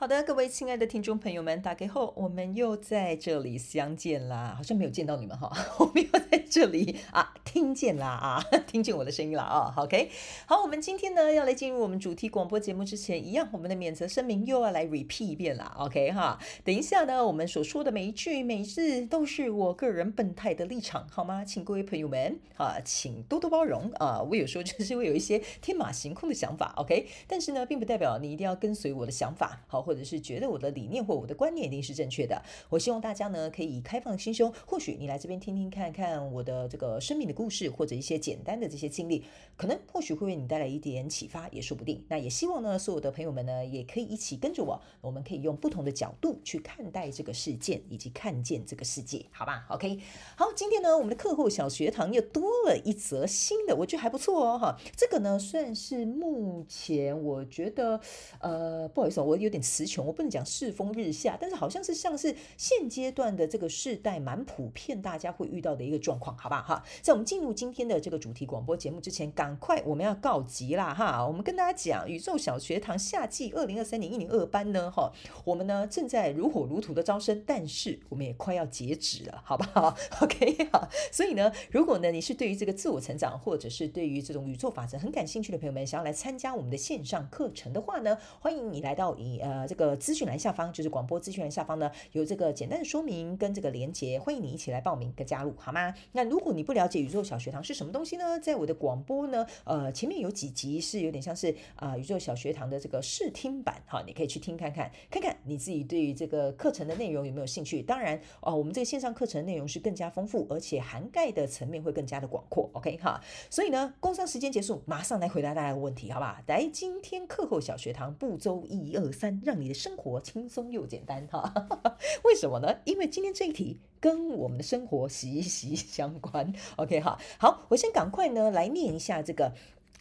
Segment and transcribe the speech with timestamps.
[0.00, 10.08] 好的，各位亲爱的听众朋友们，打开后，我们又在这里相见啦，好像没有见到你们哈， 我们又在这里啊，听见啦啊， 听见我的声音了啊，OK，
[10.46, 21.44] 好，我们今天呢要来进入我们主题广播节目之前，一样我们的免责声明又要来 repeat 一遍啦，OK 哈，等一下呢，我们所说的每一句每一字都是我个人本态的立场，好吗？
[21.44, 29.87] 请各位朋友们啊，请多多包容啊，我有时候就是会有一些天马行空的想法，OK，但是呢，并不代表你一定要跟随我的想法，好。
[29.88, 39.24] 或者是觉得我的理念或我的观念一定是正确的，我希望大家呢可以开放心胸，或许你来这边听听看看我的这个生命的故事，或者一些简单的这些经历，
[39.56, 42.04] 可能或许会为你带来一点启发，也说不定。
[42.08, 50.00] 那也希望呢，所有的朋友们呢也可以一起跟着我，我们可以用不同的角度去看待这个事件，以及看见这个世界，好吧？OK，
[50.36, 57.98] 好，今天呢我们的课后小学堂又多了一则新的，我觉得还不错哦，哈，这个呢算是目前我觉得，
[58.40, 59.62] 呃，不好意思，我有点。
[59.78, 66.82] 词穷，我不能讲世风日下，但是好像是像是现阶段的这个世代蛮普遍，大家会遇到的一个状况，好吧哈。
[67.00, 71.24] 在我们进入今天的这个主题广播节目之前，赶快我们要告急啦哈！
[71.24, 75.12] 我们跟大家讲，宇宙小学堂夏季二零二三年一零二班呢哈，
[75.44, 79.96] 我们呢正在如火如荼的招生，但是我们也快要截止了，好不好？
[80.20, 80.88] OK 哈。
[81.12, 89.67] 所以呢，如果呢你是对于这个自我成长，或者是对于这种宇宙法则很感兴趣的朋友们，想要来参加我们的线上课程的话呢，欢迎你来到以呃。
[89.68, 95.94] 这个资讯栏下方就是广播资讯栏下方呢，有这个简单的说明跟这个连接，欢迎你一起来报名跟加入，好吗？
[96.12, 98.40] 那如果你不了解宇宙小学堂是什么东西呢？
[98.40, 107.82] 在我的广播呢，呃，前面有几集是有点像是啊、呃、宇宙小学堂的这个试听版，哈，你可以去听看看，看看你自己对于这个课程的内容有没有兴趣。
[107.82, 113.20] 当然哦、我们这个线上课程内容是更加丰富，而且涵盖的层面会更加的广阔，OK 哈。
[113.50, 116.42] 所以呢，工商时间结束，马上来回答大家的问题，好吧？
[116.46, 121.52] 来，今天课后小学堂步骤一二三，让你的生活轻松又简单哈，
[122.24, 122.74] 为什么呢？
[122.84, 126.52] 因为今天这一题跟我们的生活息息相关。
[126.76, 129.52] OK 哈，好，我先赶快呢来念一下这个。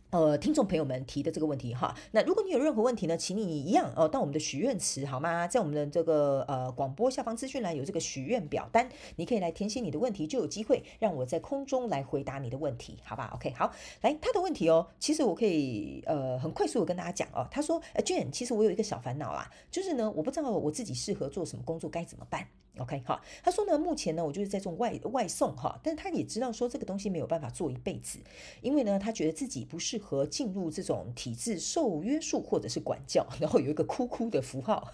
[0.10, 5.46] 呃，听众朋友们提的这个问题哈，那如果你有任何问题呢，请你一样哦，到我们的许愿池好吗？
[5.46, 13.70] 在我们的这个呃广播下方资讯栏有这个许愿表单，你可以来填写你的问题，就有机会让我在空中来回答你的问题，好吧？OK，好，
[14.02, 22.48] 来他的问题哦，其实我可以呃很快速的跟大家讲哦，他说，呃，Jane，其实我有一个小烦恼啦，就是呢，我不知道我自己适合做什么工作，该怎么办
[22.80, 28.20] ？OK 哈，他说呢，目前呢，我就是在做外外送哈，但是他也知道说这个东西没有办法做一辈子，
[28.62, 34.92] 因为呢，他觉得自己不适合进入这种体制受约束或者是管教，然后有一个哭哭的符号，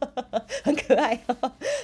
[0.62, 1.20] 很可爱。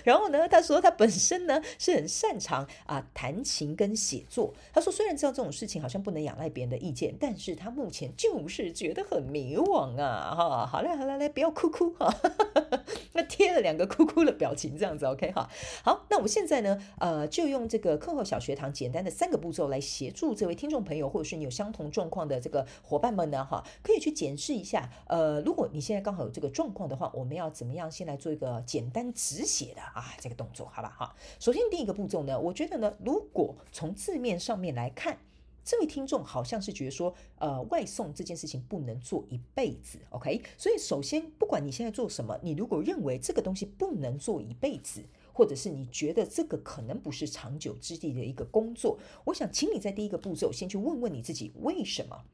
[0.04, 4.54] 然后呢，他说他本身呢是很擅长啊弹琴跟写作。
[4.72, 10.66] 他说虽然知道这种事情好像不能仰赖别人的意见，但是他目前就是觉得很迷惘啊哈。
[10.66, 12.14] 好嘞好嘞来不要哭哭哈，
[13.24, 15.48] 贴了两个哭哭的表情这样子 OK 哈。
[15.82, 24.90] 好，那我们现在呢，呃，就用这个课后小学堂简单的三个步骤来协助这位听众朋友，或者是你有相同状况的这个伙伴们呢，哈，可以去检视一下。
[25.06, 30.94] 呃，如果你现在刚好有这个状况的话，我们要怎么样先来做一个简单止血的啊这个动作，好吧？
[30.98, 35.18] 哈，首先第一个步骤呢，我觉得呢，如果从字面上面来看。
[35.68, 40.40] 这位听众好像是觉得说，呃，外送这件事情不能做一辈子，OK？
[40.56, 52.24] 所以首先，不管你现在做什么，你如果认为这个东西不能做一辈子，或者是你觉得这个可能不是长久之计的一个工作，我想请你在第一个步骤先去问问你自己，为什么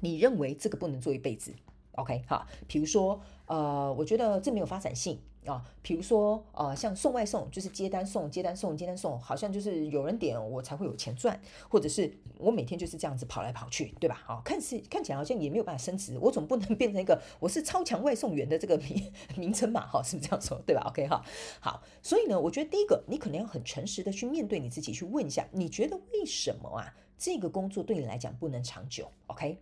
[0.00, 1.54] 你认为这个不能做一辈子
[1.92, 2.24] ？OK？
[2.28, 5.18] 好，比如说，呃，我觉得这没有发展性。
[5.46, 14.20] 啊，比如说，呃，像送外送，就是接单送、接单送、接单送，好像就是有人点我才会有钱赚，或者是我每天就是这样子跑来跑去，对吧？
[14.26, 19.86] 好，看似看起来好像也没有办法升职，我总不能变成一个我是超强外送员的这个名名称嘛？
[19.86, 20.60] 哈，是不是这样说？
[20.66, 21.24] 对吧？OK，哈，
[21.60, 26.94] 好，所以呢，我觉得第一个，你可能要很诚实的去面对你自己，去问一下，你觉得为什么啊？
[27.18, 29.58] 这个工作对你来讲不能长久，OK？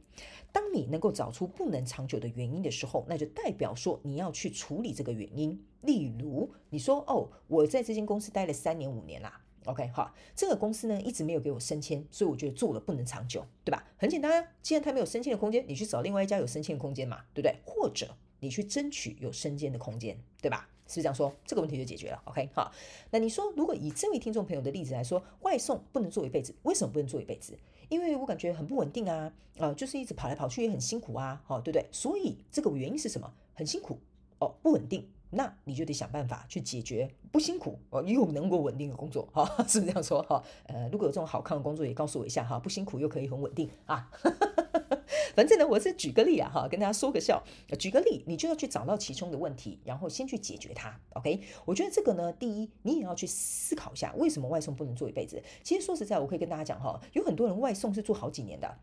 [0.53, 5.61] 当你能够找出不能长久的原因的时候，那就代表说你要去处理这个原因。
[5.83, 9.87] 例如，你说哦，我在这间公司待了三年五年啦，OK？
[9.89, 13.87] 好，这个公司呢一直没有给我升迁，所以我觉得做了不能长久，对吧？
[13.97, 17.57] 很简单啊，既然它没有升迁的空间，你去找另外一家有升迁的空间嘛，对不对？
[17.67, 21.33] 或者你去争取有升迁的空间，对吧是这样说？
[21.45, 22.23] 这个问题就解决了。
[22.25, 22.73] OK，好。
[23.11, 27.59] 那你说，如果以这位听众朋友的例子来说，外送不能做一辈子，为什么不能做一辈子？
[27.89, 31.87] 因为我感觉很不稳定啊，啊、呃，就是一直跑来跑去也很辛苦啊，好、对不对？
[31.93, 33.33] 所以这个原因是什么？
[33.55, 33.99] 很辛苦
[34.39, 35.09] 哦，不稳定。
[35.37, 40.41] 那你就得想办法去解决不辛苦哦，又能够稳定的工作哈， 是不是这样说哈？
[40.67, 44.09] 呃，如果有这种好看的工作，也告诉我一下哈，不辛苦又可以很稳定啊。
[45.35, 47.43] 反正呢，我是举个例啊哈，跟大家说个笑。
[47.79, 50.99] 举个例，你就要去找到其中的问题，然后先去解决它。
[51.15, 55.43] OK，我觉得这个呢，第一，你也要去思考一下，为什么外送不能做一辈子？
[55.63, 58.79] 其实说实在，我可以跟大家讲哈，有很多人外送是做好几年的。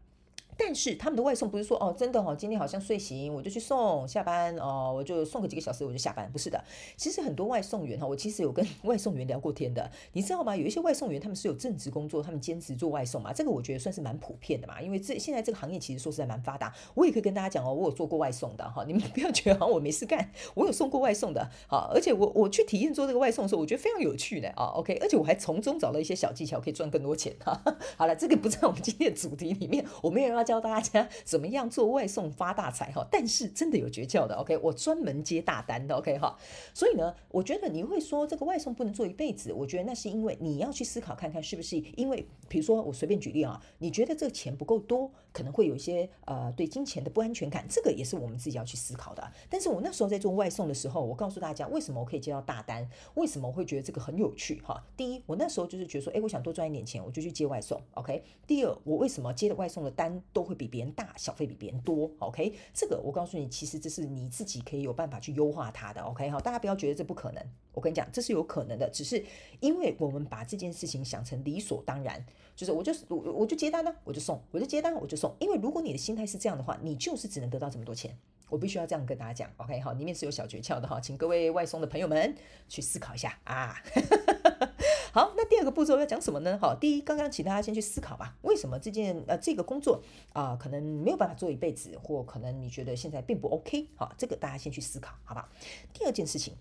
[0.57, 6.63] 但是他们的外送不是说哦，真的哦，今天好像睡醒我就去送，下班哦，我就送个几个小时我就下班，不是的。
[6.95, 10.55] 其实很多外送员哈， 我其实有跟外送员聊过天的，你知道吗？
[10.55, 16.73] 有一些外送员他们是有正职工作，他们兼职做外送嘛，这个我觉得算是蛮普遍的嘛，因为这现在这个行业其实说实在蛮发达。
[16.93, 27.59] 我也可以跟大家讲哦，我有做过外送的哈，你们不要觉得好像我没事干，我有送过外送的，好，而且我我去体验做这个外送的时候，我觉得非常有趣的啊，OK，而且我还从中找到一些小技巧，可以赚更多钱哈。
[27.97, 31.07] 好了，这个不在我们今天的主题里面，我没有要教大家。
[31.23, 33.07] 怎么样做外送发大财哈？
[33.09, 36.37] 但是真的有诀窍的，OK，我专门接大单的，OK 哈。
[36.73, 49.31] 所以呢，我觉得你会说这个外送不能做一辈子，我觉得那是因为你要去思考看看是不是因为，比如说我随便举例啊，你觉得这个钱不够多，可能会有一些呃对金钱的不安全感，这个也是我们自己要去思考的。
[49.49, 54.83] 但是我那时候在做外送的时候，我告诉大家为什么我可以接到大单，为什么我会觉得这个很有趣哈？
[54.97, 58.23] 第一，我那时候就是觉得说，哎，我想多赚一点钱，我就去接外送，OK。
[58.45, 61.13] 第二，我为什么接的外送的单都会比别人大？
[61.17, 67.43] 小费比别人多，OK，这个我告诉你，其实这是你自己可以有办法去优化它的，OK，好，大家不要觉得这不可能，
[67.73, 69.23] 我跟你讲，这是有可能的，只是
[69.59, 72.25] 因为我们把这件事情想成理所当然，
[72.55, 78.17] 就是我就是我我就接单呢，我就送，我就接单我就因为如果你的心态是这样的话，你就是只能得到这么多钱，
[78.49, 82.35] 我必须要这样跟大家讲，OK，好，里面是有小诀窍的哈，请各位外送的朋友们
[82.67, 83.75] 去思考一下啊。
[85.13, 86.57] 好，那第二个步骤要讲什么呢？
[86.61, 90.01] 好，第一，刚刚请大家先去思考吧，为什么这件呃这个工作
[90.31, 95.49] 啊、可能没有办法做一辈子，或可能你觉得现在并不 OK，好，这个大家先去思考，好吧？
[95.93, 96.55] 第二件事情，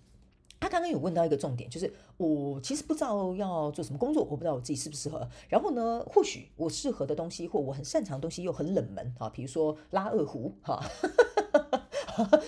[0.71, 5.29] 刚刚有问到一个重点，就是我其实不知道要做什么工作，我不知道我自己适不适合。
[5.49, 10.81] 然后呢，或许我适合的东西或我很擅长的东西又很冷门啊，比如说拉二胡哈。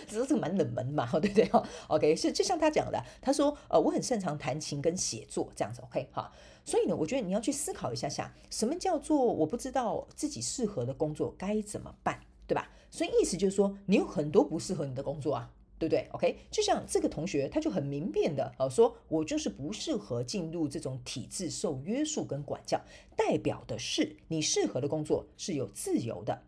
[0.07, 6.31] 只是这个蛮冷门嘛， 对不对哈？OK，是就像他讲的，他说，呃，我很擅长弹琴跟写作这样子，OK，哈，
[6.63, 12.69] 所以呢，我觉得你要去思考一下下，什么叫做我不知道自己适合的工作该怎么办，对吧？
[12.91, 15.51] 所以意思就是说，你有很多不适合你的工作啊，
[15.83, 22.81] 对不对？OK，就像这个同学，他就很明辨的，呃，说我就是不适合进入这种体制受约束跟管教，
[23.17, 26.41] 代表的是你适合的工作是有自由的、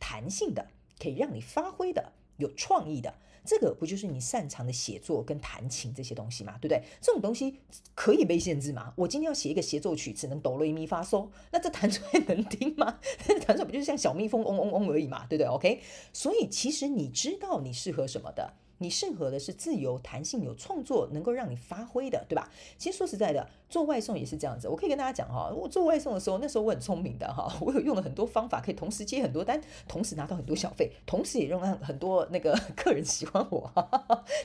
[0.00, 0.68] 弹性的，
[0.98, 2.12] 可以让你发挥的。
[2.38, 3.12] 有创意的，
[3.44, 6.80] 这个不就是你擅长的写作跟弹琴这些东西嘛，对不对？
[7.00, 7.58] 这种东西
[7.96, 8.94] 可以被限制吗？
[8.96, 13.00] 我今天要写一个协奏曲，只能哆来咪发嗦，那这弹出来能听吗？
[13.44, 15.82] 弹出来不就是像小蜜蜂嗡嗡嗡而已嘛，对不对？OK，
[16.12, 18.54] 所以其实你知道你适合什么的。
[18.78, 22.50] 你适合的是自由、弹性、有创作，能够让你发挥的，对吧？
[22.78, 24.68] 其实说实在的，做外送也是这样子。
[24.68, 33.70] 我可以跟大家讲哈，我做外送的时候，那时候我很聪明的哈，我有用了很多方法，可以同时接很多单，同时拿到很多小费，同时也让很多那个 客人喜欢我。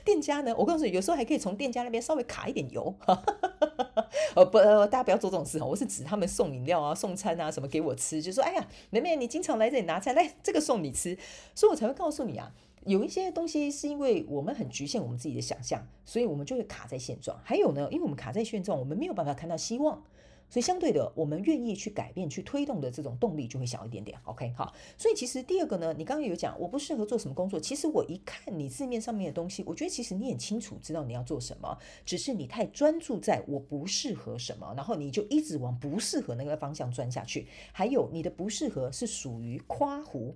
[0.03, 2.93] 店家呢，我告诉你，有时候还可以从店家那边稍微卡一点油。
[4.35, 5.65] 呃不，大家不要做这种事哈。
[5.65, 11.15] 我是指他们送饮料啊、送餐啊什么给我吃，就说哎呀，妹妹你经常来这里拿菜，来这个送你吃，
[11.53, 12.51] 所以我才会告诉你啊。
[12.85, 17.39] 有一些东西是因为我们很局限我们自己的想象，所以我们就会卡在现状。
[17.43, 20.03] 还有呢，因为我们卡在现状，我们没有办法看到希望，
[20.49, 24.19] 所以相对的，我们愿意去改变、去推动的这种动力就会小一点点。
[24.25, 24.73] OK，好。
[24.97, 37.47] 所以其实第二个呢，你刚刚有讲我不适合做什么工作，其实我一看你字面上面的东西，我觉得其实你很清楚知道你要做什么，只是你太专注在我不适合什么，然后你就一直往不适合那个方向钻下去。
[37.71, 40.35] 还有你的不适合是属于夸胡。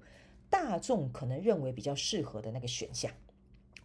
[0.50, 3.12] 大众可能认为比较适合的那个选项。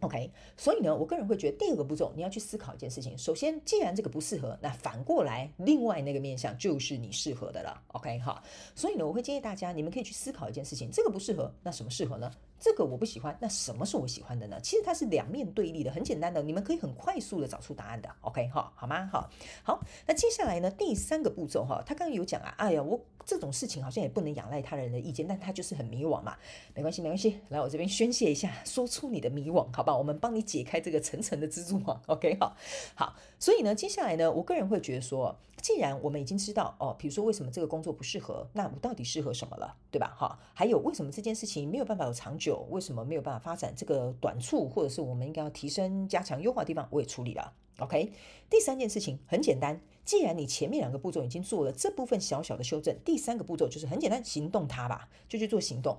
[0.03, 3.17] ，OK，所以呢，我个人会觉得第二个步骤你要去思考一件事情。
[3.17, 8.43] 首先，既然这个不适合，那反过来另外那个面向就是你适合的了，OK 哈。
[8.75, 12.31] 所以呢，我会建议大家，你们可以去思考一件事情：这个不适合，那什么适合呢？
[12.59, 14.57] 这个我不喜欢，那什么是我喜欢的呢？
[14.61, 18.09] 其实它是两面对立的，很简单的，你们可以很快速的找出答案的。
[18.21, 19.09] OK 哈，好吗？
[19.11, 19.29] 好，
[19.63, 26.37] 好，那接下来呢，第三个步骤哈，他刚刚有讲啊，哎呀，我这种事情好像也不能仰赖他人的意见，但他就是很迷惘嘛，
[26.73, 31.99] 没关系，没关系，来我这边宣泄一下，说出你的迷惘，好不好我们帮你解开这个层层的蜘蛛网。
[32.07, 32.55] OK 好，
[32.93, 40.13] 好，所以呢，接下来呢，我个人会觉得说，既然我们已经知道哦，比如说为什么这个工作不适合，那我到底适合什么了，对吧？
[40.15, 42.43] 哈，还有为什么这件事情没有办法有长久？
[42.43, 47.53] 久，为什么没有办法发展这个短处，或者是我们应该要提升、加强、优化的地方，我也处理了。
[47.79, 48.11] OK，
[48.49, 55.97] 第三件事情很简单，既然你前面两个步骤已经做了这部分小小的修正，第三个步骤就是很简单，行动它吧，就去做行动。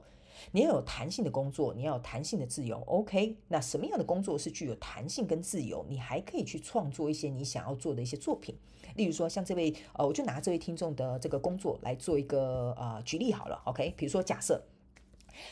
[0.52, 2.78] 你要有弹性的工作，你要有弹性的自由。
[2.86, 5.84] OK，那什么样的工作是具有弹性跟自由？
[5.88, 8.56] 你还可以去创作一些你想要做的一些作品。
[8.96, 13.60] 例如说，像这位呃，我就拿这位听众的这个工作来做一个呃举例好了。
[13.64, 14.62] OK，比如说假设。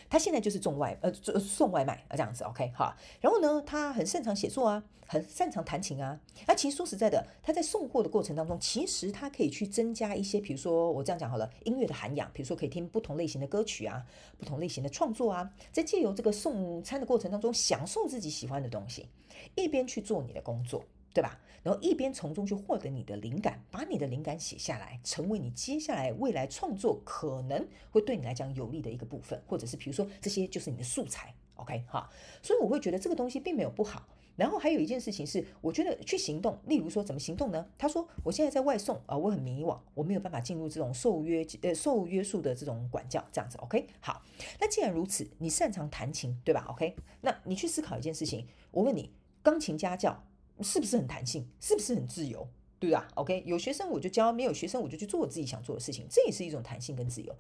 [0.09, 6.19] 他现在就是送外呃送外卖啊这样子 OK 哈，然后呢，他很擅长写作啊，很擅长弹琴啊。
[6.47, 14.05] 那其实说实在的，他在送货的过程当中，其实他可以去增加一些，比如说我这样讲好了，音乐的涵养，比如说可以听不同类型的歌曲啊，
[14.39, 19.07] 不同类型的创作啊，在借由这个送餐的过程当中，享受自己喜欢的东西，
[19.55, 20.85] 一边去做你的工作。
[21.13, 21.39] 对吧？
[21.63, 32.11] 然后一边从中去获得你的灵感，把你的灵感写下来，成为你接下来未来创作可能会对你来讲有利的一个部分，或者是比如说这些就是你的素材，OK 哈。
[32.43, 34.09] 所以我会觉得这个东西并没有不好。
[34.35, 37.65] 然后还有一件事情是，我觉得去行动，例如说怎么行动呢？
[37.79, 44.23] 他说我现在在外送啊，我很迷惘，我没有办法进入这种受约呃受约束的这种管教，这样子 OK 好。
[44.59, 50.25] 那既然如此，你擅长弹琴，对吧？OK，那你去思考一件事情，我问你，钢琴家教。
[50.61, 51.49] 是不是很弹性？
[51.61, 52.47] 是不是很自由？
[52.79, 57.33] 对吧？OK，有学生我就教，没有学生我就去做我自己想做的事情，这也是一种弹性跟自由。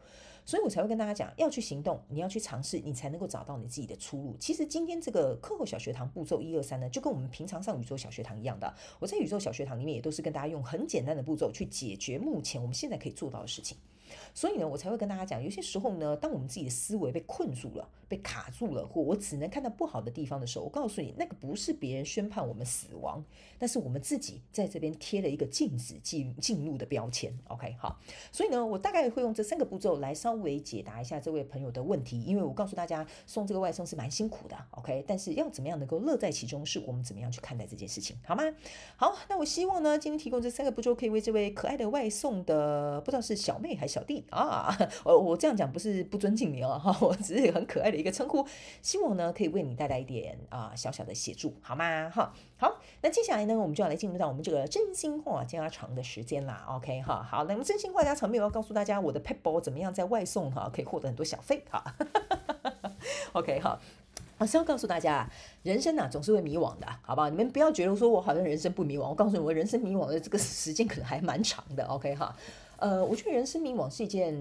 [0.44, 4.36] 所以我才会跟大家讲，要去行动，你要去尝试，你才能够找到你自己的出路。
[4.38, 8.72] 其实今天这个课后小学堂步骤一二三呢，就跟我们平常上宇宙小学堂一样的。
[9.00, 13.76] 我在宇宙小学堂里面也都是跟大家用很简单的步骤去解决目前我们现在可以做到的事情。
[14.34, 23.24] 所以呢，我才会跟大家讲，有些时候呢，当我们自己的思维被困住了、被卡住了，或我只能看到不好的地方的时候，我告诉你，那个不是别人宣判我们死亡，
[23.58, 27.32] 但是我们自己在这边贴了一个禁止进进入的标签。
[27.48, 27.98] OK，好，
[28.30, 34.54] 所以呢，我大概会用这三个步骤来稍微解答一下这位朋友的问题，因为我告诉大家，送这个外送是蛮辛苦的。
[34.72, 38.42] OK，但是要怎么样能够乐在其中，是我们怎么样去看待这件事情，好吗？
[38.96, 44.26] 好，那我希望呢，今天提供这三个步骤，可以为这位可爱的外送的，不知道是小妹还是小弟。
[44.28, 48.44] 啊， 我我这样讲不是不尊敬你哦，哈，我只是很可爱的一个称呼，
[48.82, 52.10] 希望呢可以为你带来一点啊小小的协助，好吗？
[52.10, 61.82] 哈，好，那接下来呢，我们就要来进入到我们这个真心话家常的时间啦，OK 哈，好，那么真心话家常没有要告诉大家我的撇步怎么样在外送哈可以获得很多小费哈
[63.32, 63.78] ，OK 哈，
[64.38, 65.28] 我是要告诉大家，
[65.62, 67.28] 人生呐、总是会迷惘的，好不好？
[67.28, 72.34] 你们不要觉得说我好像人生不迷惘，我告诉你，我人生迷惘的这个时间可能还蛮长的，OK 哈。
[72.82, 74.34] 呃，我觉得人生迷惘是一件，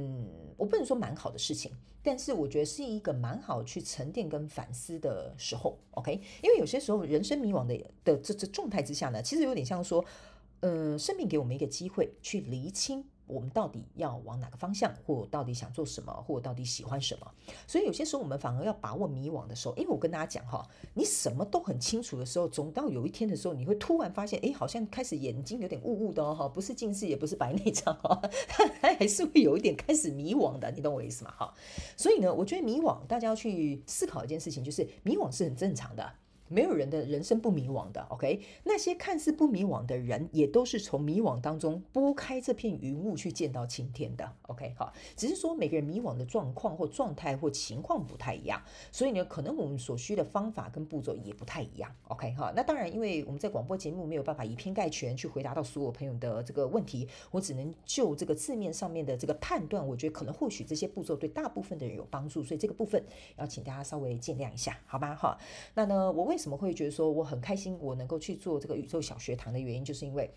[0.57, 1.71] 我不能说蛮好的事情，
[2.01, 6.19] 但是我觉得是一个蛮好去沉淀跟反思的时候，OK？
[6.41, 10.03] 因为有些时候人生迷惘的的这这状态之下呢，其实有点像说，
[10.61, 13.05] 呃，生命给我们一个机会去厘清。
[13.31, 17.31] 我们到底要往哪个方向，或到底想做什么，或到底喜欢什么？
[17.65, 31.31] 所以有些时候我们反而要把握迷惘的时候，因为我跟大家讲哈，你什么都很清楚的时候，总到有一天的时候，你会突然发现，哎，好像开始眼睛有点雾雾的哈，不是近视，也不是白内障哈， 它还是会有一点开始迷惘的，你懂我意思吗？
[31.37, 31.53] 哈，
[31.95, 36.13] 所以呢，我觉得迷惘，大家要去思考一件事情，就是迷惘是很正常的。
[36.51, 38.41] 没有人的人生不迷惘的，OK？
[38.65, 44.73] 那些看似不迷惘的人，也都是从迷惘当中拨开这片云雾去见到晴天的，OK？
[44.77, 52.31] 好，只是说每个人迷惘的状况或状态或情况不太一样，所以呢，可能我们所需的方法跟步骤也不太一样，OK？
[52.33, 63.01] 好，那当然，因为我们在广播节目没有办法以偏概全去回答到所有朋友的这个问题，我只能就这个字面上面的这个判断，我觉得可能或许这些步骤对大部分的人有帮助，所以这个部分
[63.37, 65.15] 要请大家稍微见谅一下，好吧？
[65.15, 65.37] 哈，
[65.75, 70.29] 那呢，我为什么会觉得说我很开心，我能够去做这个宇宙小学堂的原因，就是因为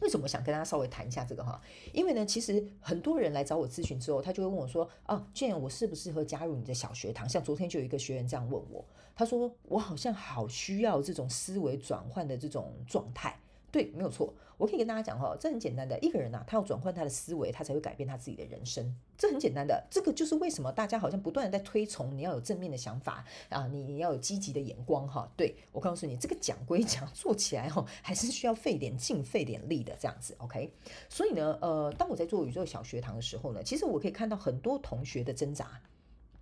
[0.00, 1.60] 为什么想跟大家稍微谈一下这个哈？
[1.92, 13.38] 因为呢，其实很多人来找我咨询之后，他就会问我说：“啊建我适不适合加入你的小学堂？”像昨天就有一个学员这样问我，他说：“我好像好需要这种思维转换的这种状态。”
[13.72, 14.32] 对，没有错。
[14.58, 18.94] 我可以跟大家讲哈，这很简单的，一个人呐、啊，他要转换他的思维，他才会改变他自己的人生。
[19.18, 25.28] 这很简单的，这个就是为什么大家好像不断的在推崇你要有正面的想法啊，你你要有积极的眼光哈。
[25.36, 30.36] 对，我告诉你，这个讲归讲，做起来哈，还是需要费点劲、费点力的这样子。
[30.38, 30.70] OK，
[31.08, 35.80] 所以呢，呃，当我在做宇宙小学堂的时候呢，其实我可以看到很多同学的挣扎，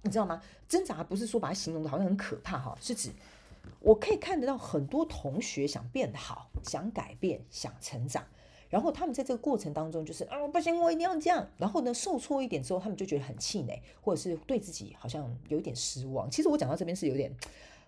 [0.02, 0.42] 你知道吗？
[0.68, 3.10] 挣扎不是说把它形容的好像很可怕哈，是指。
[3.80, 8.24] 我可以看得到很多同学想变好，想改变，想成长，
[8.68, 11.48] 然后他们在这个过程当中就是啊，不行，我一定要这样。
[11.56, 16.30] 然后呢，受挫一点之后，他们就觉得很气馁，或者是对自己好像有一点失望。
[16.30, 17.34] 其实我讲到这边是有点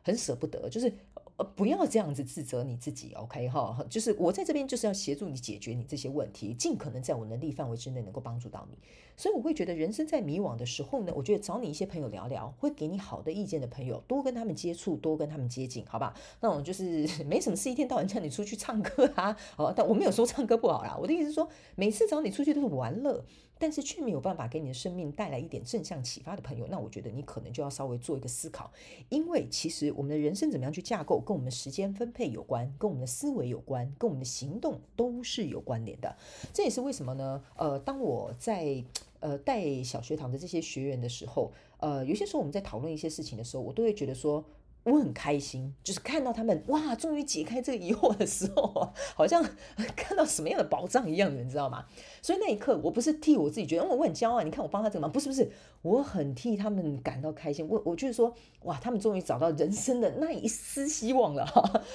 [0.03, 0.93] 很舍不得，就是
[1.39, 8.77] 呃，不要这样子自责你自己，OK 哈，就是我在这边就是要协助你解决你这些问题，尽可能在我能力范围之内能够帮助到你。
[9.17, 16.15] 所以我会觉得人生在迷惘的时候呢，我觉得找你一些朋友聊聊，会给你好的意见的朋友，多跟他们接触，多跟他们接近，好吧？
[16.41, 23.25] 那种就是 没什么事，一天到晚叫你出去唱歌啊，哦，但我没有说唱歌不好啦，我的意思是说，每次找你出去都是玩乐。
[23.63, 28.73] 但是却没有办法给你的生命带来一点正向启发的朋友，那我觉得你可能就要稍微做一个思考，
[29.09, 36.17] 因为其实我们的人生怎么样去架构，跟我们的时间分配有关，跟我们的思维有关，跟我们的行动都是有关联的。
[36.53, 37.41] 这也是为什么呢？
[37.57, 38.83] 呃，当我在
[39.21, 44.45] 呃带小学堂的这些学员的时候，呃，有些时候我们在讨论一些事情的时候，我都会觉得说。
[44.85, 49.45] 我很开心，就是看到他们哇，终于解开这个疑惑的时候，好像
[49.95, 51.87] 看到什么样的宝藏一样的，你知道吗？
[52.21, 55.49] 所以那一刻，我不是替我自己觉得，哦，我很骄傲，你看我帮他这个忙，不是不是，
[55.83, 57.67] 我很替他们感到开心。
[57.69, 58.35] 我我就是说，
[58.65, 61.47] 哇，他们终于找到人生的那一丝希望了，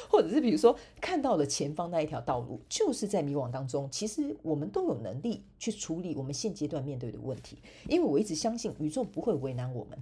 [0.09, 7.57] 或者是比如说看到了前方那一条道路，就是在迷惘当中，其实我们都有能力去处理我们现阶段面对的问题，
[7.89, 9.97] 因为我一直相信宇宙不会为难我们。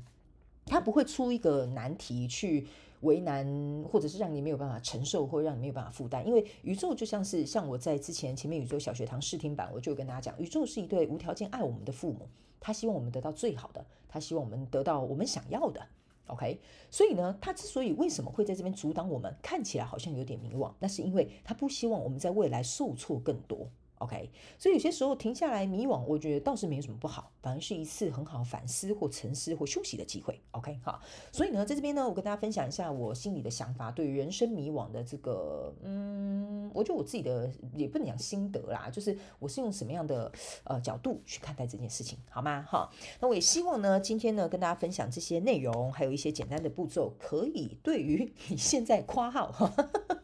[0.66, 2.68] 他不会出一个难题去
[3.02, 3.46] 为难，
[3.90, 6.26] 或者是让你没有办法承受，或者让你没有办法负担。
[6.26, 12.28] 因为宇宙就像是像我在之前前面宇宙小学堂试听版，我就跟大家讲，宇宙是一对无条件爱我们的父母，
[12.60, 15.82] 他希望我们得到最好的，他希望我们得到我们想要的。
[16.28, 23.70] OK，所以呢，他之所以为什么会在这边阻挡我们，看起来好像有点迷惘，那是因为他不希望我们在未来受挫更多。
[24.00, 30.42] OK，所以有些时候停下来迷惘，我觉得倒是没有什么不好，反而是一次很好反思或沉思或休息的机会。
[30.52, 31.00] OK，好，
[31.32, 40.32] 所以呢，在这边呢，我跟大家分享一下我心里的想法，对于人生迷惘的这个，嗯，我觉得我自己的也不能讲心得啦，就是我是用什么样的
[40.66, 42.66] 呃角度去看待这件事情，好吗？
[42.68, 49.74] 好，那我也希望呢，今天呢跟大家分享这些内容，还有一些简单的步骤，可以对于你现在夸号哈，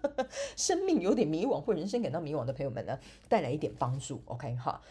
[0.57, 2.99] 生命有点迷惘或人生感到迷惘的朋友们呢，
[3.29, 4.81] 带来一点帮助，OK 哈，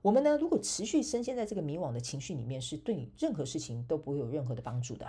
[0.00, 5.06] 我们呢，如果持续深陷在这个迷惘的情绪里面，是对你任何事情都不会有任何的帮助的。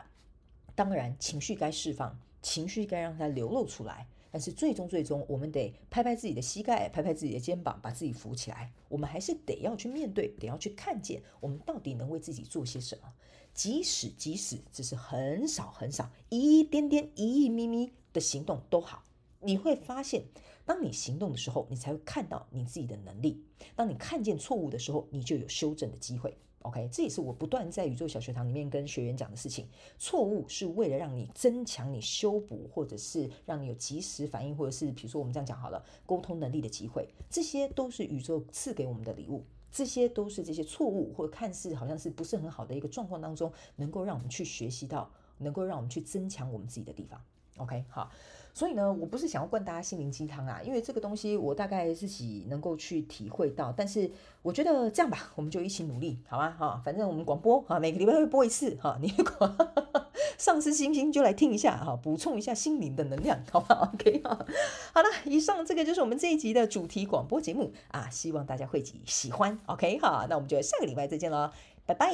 [0.76, 8.72] 当然，情绪该释放，情绪该让它流露出来，但是最终最终，我们得拍拍自己的膝盖，拍拍自己的肩膀，把自己扶起来。
[8.90, 13.14] 我们还是得要去面对，得要去看见，我们到底能为自己做些什么。
[13.54, 19.04] 即使即使只是很少很少，一点点，一亿咪咪的行动都好。
[19.44, 20.24] 你会发现，
[20.66, 23.44] 当你行动的时候，你才会看到你自己的能力。
[23.76, 26.38] 当你看见错误的时候，你就有修正的机会。
[26.62, 29.68] OK，这也是我不断在宇宙小学堂里面跟学员讲的事情。
[30.00, 37.10] 错误是为了让你增强你修补，或者是让你有及时反应，或者是比如说我们这样讲好了，沟通能力的机会。
[37.30, 39.44] 这些都是宇宙赐给我们的礼物。
[39.74, 47.20] 这些都是这些错误或看似好像是不是很好的一个状况当中，能够让我们去学习到，能够让我们去增强我们自己的地方。
[47.58, 48.10] OK，好。
[48.56, 53.74] 所以呢，我不是想要灌大家心灵鸡汤啊，因为这个东西我大概自己能够去体会到。
[53.76, 54.12] 但是
[54.44, 56.52] 我觉得这样吧，我们就一起努力，好吗？
[56.52, 59.00] 哈，反正我们广播哈，每个礼拜会播一次哈。
[59.02, 59.52] 你如果
[60.38, 69.58] 丧失信心，就来听一下哈，补充一下心灵的能量，好不好？OK，好了，以上这个就是我们这一集的主题广播节目啊，希望大家会喜欢。
[69.66, 71.50] OK，好，那我们就下个礼拜再见喽，
[71.88, 72.14] 拜拜。